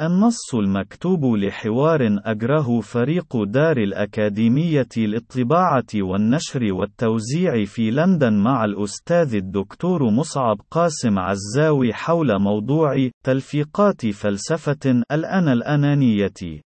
[0.00, 10.10] النص المكتوب لحوار أجره فريق دار الأكاديمية للطباعة والنشر والتوزيع في لندن مع الأستاذ الدكتور
[10.10, 16.62] مصعب قاسم عزاوي حول موضوع تلفيقات فلسفة الأنا الأنانية.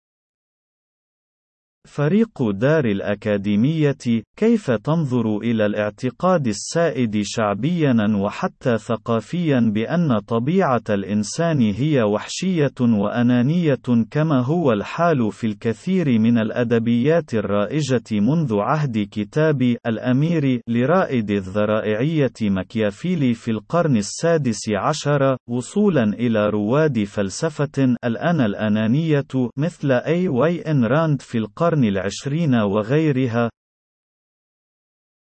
[1.87, 3.97] فريق دار الأكاديمية
[4.37, 13.79] كيف تنظر إلى الاعتقاد السائد شعبيا وحتى ثقافيا بأن طبيعة الإنسان هي وحشية وأنانية
[14.11, 23.35] كما هو الحال في الكثير من الأدبيات الرائجة منذ عهد كتاب الأمير لرائد الذرائعية مكيافيلي
[23.35, 31.76] في القرن السادس عشر وصولا إلى رواد فلسفة الأنا الأنانية مثل آين راند في القرن
[31.77, 33.51] القرن العشرين وغيرها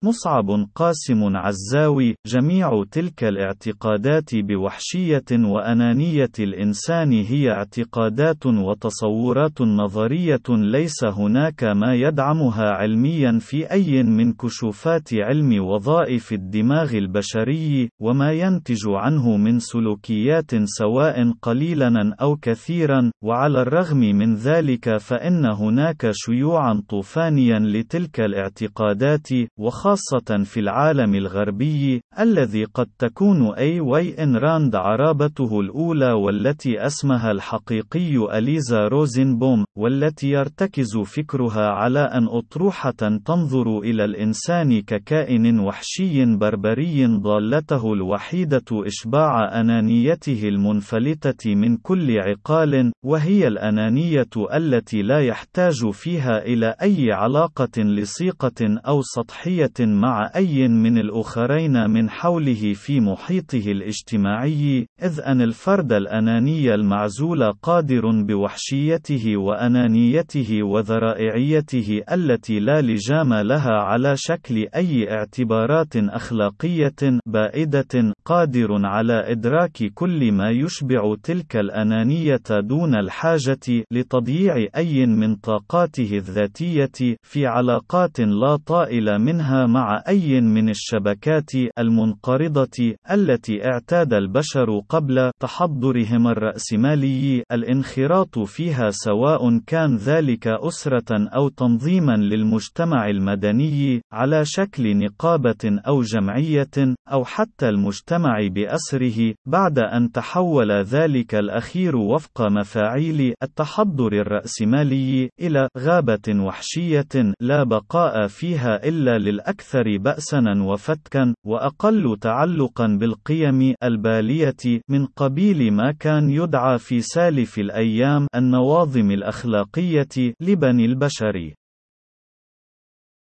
[0.03, 11.63] مصعب قاسم عزاوي جميع تلك الاعتقادات بوحشية وأنانية الإنسان هي اعتقادات وتصورات نظرية ليس هناك
[11.63, 19.59] ما يدعمها علميا في أي من كشوفات علم وظائف الدماغ البشري وما ينتج عنه من
[19.59, 29.27] سلوكيات سواء قليلا أو كثيرا وعلى الرغم من ذلك فإن هناك شيوعا طوفانيا لتلك الاعتقادات
[29.57, 36.85] وخاصة خاصة في العالم الغربي، الذي قد تكون أي واي إن راند عرابته الأولى والتي
[36.85, 46.35] اسمها الحقيقي أليزا روزنبوم، والتي يرتكز فكرها على أن أطروحة تنظر إلى الإنسان ككائن وحشي
[46.35, 56.45] بربري ضالته الوحيدة إشباع أنانيته المنفلتة من كل عقال، وهي الأنانية التي لا يحتاج فيها
[56.45, 64.87] إلى أي علاقة لصيقة أو سطحية مع أي من الآخرين من حوله في محيطه الاجتماعي،
[65.03, 74.67] إذ أن الفرد الأناني المعزول قادر بوحشيته وأنانيته وذرائعيته التي لا لجام لها على شكل
[74.75, 84.67] أي اعتبارات أخلاقية بائدة، قادر على إدراك كل ما يشبع تلك الأنانية دون الحاجة لتضييع
[84.75, 93.65] أي من طاقاته الذاتية في علاقات لا طائل منها مع أي من الشبكات المنقرضة التي
[93.65, 104.01] اعتاد البشر قبل تحضرهم الرأسمالي الانخراط فيها سواء كان ذلك أسرة أو تنظيما للمجتمع المدني
[104.11, 112.41] على شكل نقابة أو جمعية أو حتى المجتمع بأسره بعد أن تحول ذلك الأخير وفق
[112.41, 122.17] مفاعيل التحضر الرأسمالي إلى غابة وحشية لا بقاء فيها إلا للأكثر أكثر بأسًا وفتكًا، وأقل
[122.21, 131.53] تعلقًا بالقيم البالية من قبيل ما كان يدعى في سالف الأيام النواظم الأخلاقية لبني البشر.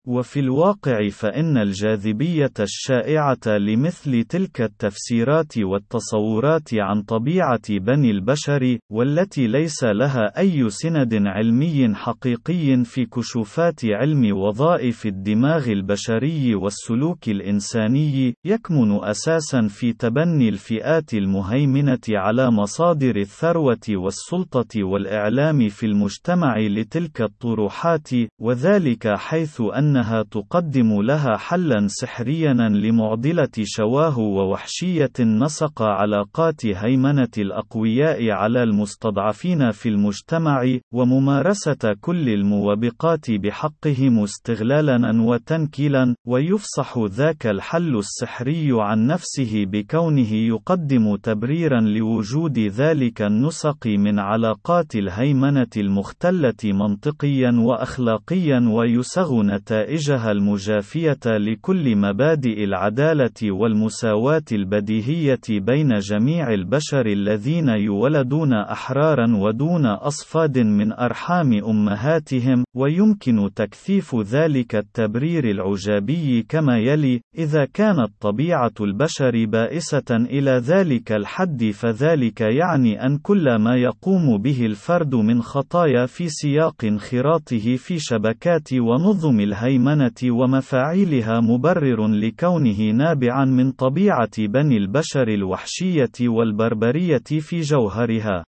[0.06, 9.84] وفي الواقع فإن الجاذبية الشائعة لمثل تلك التفسيرات والتصورات عن طبيعة بني البشر، والتي ليس
[9.84, 19.66] لها أي سند علمي حقيقي في كشوفات علم وظائف الدماغ البشري والسلوك الإنساني، يكمن أساسًا
[19.68, 28.08] في تبني الفئات المهيمنة على مصادر الثروة والسلطة والإعلام في المجتمع لتلك الطروحات،
[28.40, 38.30] وذلك حيث أن أنها تقدم لها حلا سحريا لمعضلة شواه ووحشية نسق علاقات هيمنة الأقوياء
[38.30, 49.06] على المستضعفين في المجتمع، وممارسة كل الموبقات بحقهم استغلالا وتنكيلا، ويفصح ذاك الحل السحري عن
[49.06, 59.81] نفسه بكونه يقدم تبريرا لوجود ذلك النسق من علاقات الهيمنة المختلة منطقيا وأخلاقيا ويسغ نتائج
[59.82, 70.58] نتائجها المجافية لكل مبادئ العدالة والمساواة البديهية بين جميع البشر الذين يولدون أحرارا ودون أصفاد
[70.58, 80.10] من أرحام أمهاتهم، ويمكن تكثيف ذلك التبرير العجابي كما يلي: إذا كانت طبيعة البشر بائسة
[80.10, 86.84] إلى ذلك الحد فذلك يعني أن كل ما يقوم به الفرد من خطايا في سياق
[86.84, 96.28] انخراطه في شبكات ونظم الهيئة الهيمنة ومفاعيلها مبرر لكونه نابعا من طبيعة بني البشر الوحشية
[96.28, 98.44] والبربرية في جوهرها.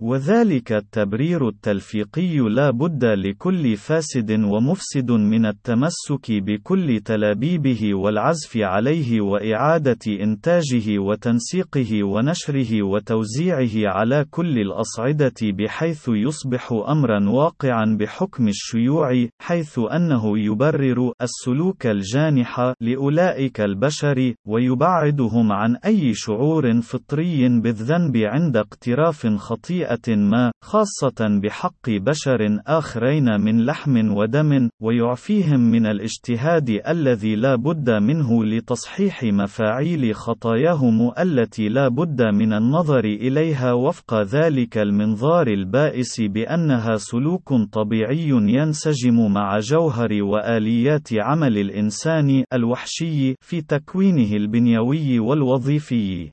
[0.00, 9.98] وذلك التبرير التلفيقي لا بد لكل فاسد ومفسد من التمسك بكل تلابيبه والعزف عليه وإعادة
[10.20, 20.38] إنتاجه وتنسيقه ونشره وتوزيعه على كل الأصعدة بحيث يصبح أمرا واقعا بحكم الشيوع حيث أنه
[20.38, 29.83] يبرر السلوك الجانح لأولئك البشر ويبعدهم عن أي شعور فطري بالذنب عند اقتراف خطيئة.
[30.08, 38.44] ما، خاصة بحق بشر آخرين من لحم ودم، ويعفيهم من الاجتهاد الذي لا بد منه
[38.44, 47.52] لتصحيح مفاعيل خطاياهم التي لا بد من النظر إليها وفق ذلك المنظار البائس بأنها سلوك
[47.72, 56.30] طبيعي ينسجم مع جوهر وآليات عمل الإنسان الوحشي في تكوينه البنيوي والوظيفي.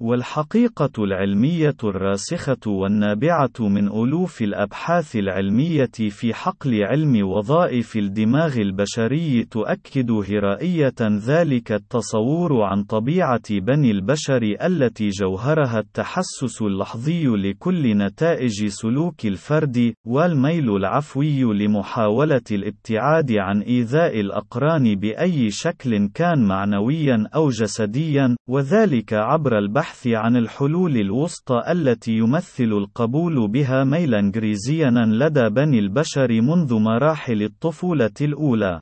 [0.00, 10.10] والحقيقة العلمية الراسخة والنابعة من ألوف الأبحاث العلمية في حقل علم وظائف الدماغ البشري تؤكد
[10.10, 19.94] هرائية ذلك التصور عن طبيعة بني البشر التي جوهرها التحسس اللحظي لكل نتائج سلوك الفرد،
[20.06, 29.58] والميل العفوي لمحاولة الابتعاد عن إيذاء الأقران بأي شكل كان معنويا أو جسديا، وذلك عبر
[29.58, 36.74] البحث البحث عن الحلول الوسطى التي يمثل القبول بها ميلا غريزيانا لدى بني البشر منذ
[36.74, 38.80] مراحل الطفولة الأولى.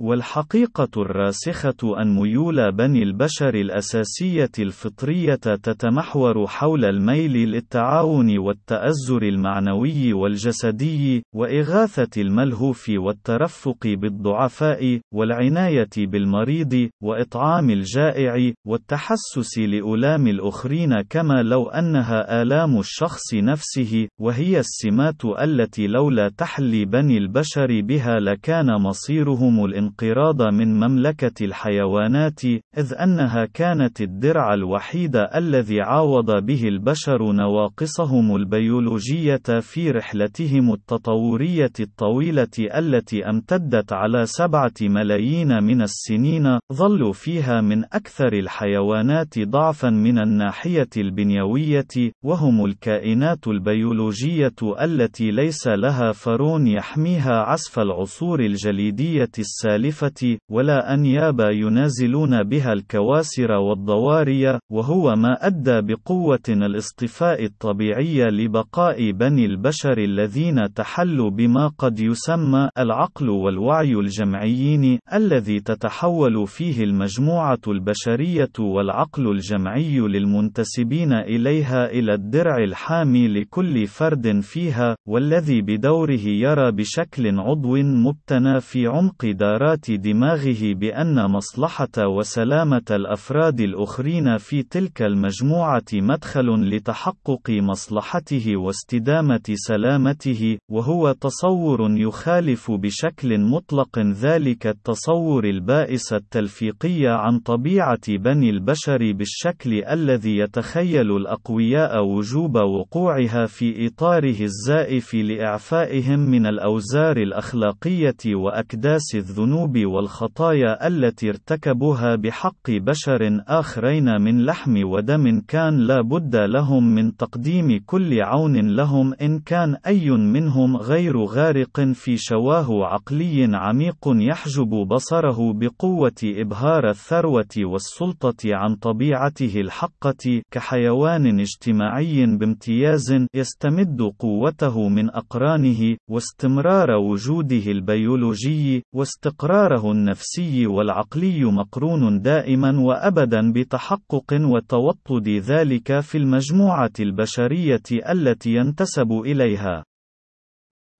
[0.00, 11.22] والحقيقة الراسخة أن ميول بني البشر الأساسية الفطرية تتمحور حول الميل للتعاون والتأزر المعنوي والجسدي،
[11.34, 22.78] وإغاثة الملهوف والترفق بالضعفاء، والعناية بالمريض، وإطعام الجائع، والتحسس لألام الآخرين كما لو أنها آلام
[22.78, 30.80] الشخص نفسه، وهي السمات التي لولا تحلي بني البشر بها لكان مصيرهم الانقراض الانقراض من
[30.80, 32.44] مملكة الحيوانات،
[32.78, 42.48] إذ أنها كانت الدرع الوحيد الذي عاوض به البشر نواقصهم البيولوجية في رحلتهم التطورية الطويلة
[42.58, 50.88] التي امتدت على سبعة ملايين من السنين، ظلوا فيها من أكثر الحيوانات ضعفًا من الناحية
[50.96, 60.94] البنيوية، وهم الكائنات البيولوجية التي ليس لها فرون يحميها عسف العصور الجليدية السابقة السالفة، ولا
[60.94, 70.72] أنياب ينازلون بها الكواسر والضواري، وهو ما أدى بقوة الاصطفاء الطبيعي لبقاء بني البشر الذين
[70.74, 81.12] تحلوا بما قد يسمى العقل والوعي الجمعيين، الذي تتحول فيه المجموعة البشرية والعقل الجمعي للمنتسبين
[81.12, 89.26] إليها إلى الدرع الحامي لكل فرد فيها، والذي بدوره يرى بشكل عضو مبتنى في عمق
[89.26, 99.40] دارات قرارات دماغه بأن مصلحة وسلامة الأفراد الآخرين في تلك المجموعة مدخل لتحقق مصلحته واستدامة
[99.54, 109.84] سلامته، وهو تصور يخالف بشكل مطلق ذلك التصور البائس التلفيقي عن طبيعة بني البشر بالشكل
[109.84, 119.47] الذي يتخيل الأقوياء وجوب وقوعها في إطاره الزائف لإعفائهم من الأوزار الأخلاقية وأكداس الذنوب.
[119.48, 127.16] الذنوب والخطايا التي ارتكبوها بحق بشر آخرين من لحم ودم كان لا بد لهم من
[127.16, 134.68] تقديم كل عون لهم إن كان أي منهم غير غارق في شواه عقلي عميق يحجب
[134.68, 145.96] بصره بقوة إبهار الثروة والسلطة عن طبيعته الحقة كحيوان اجتماعي بامتياز يستمد قوته من أقرانه
[146.10, 156.90] واستمرار وجوده البيولوجي واستقرار استقراره النفسي والعقلي مقرون دائما وأبدا بتحقق وتوطد ذلك في المجموعة
[157.00, 159.84] البشرية التي ينتسب إليها.